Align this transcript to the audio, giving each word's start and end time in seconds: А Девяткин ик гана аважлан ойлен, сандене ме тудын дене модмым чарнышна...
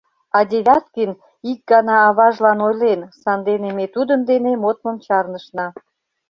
А 0.37 0.39
Девяткин 0.51 1.11
ик 1.51 1.59
гана 1.71 1.95
аважлан 2.07 2.59
ойлен, 2.67 3.01
сандене 3.21 3.69
ме 3.77 3.85
тудын 3.95 4.21
дене 4.29 4.51
модмым 4.63 4.97
чарнышна... 5.05 5.67